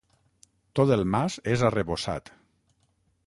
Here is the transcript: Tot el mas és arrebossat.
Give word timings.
Tot 0.79 0.93
el 0.95 1.03
mas 1.17 1.37
és 1.55 1.63
arrebossat. 1.69 2.35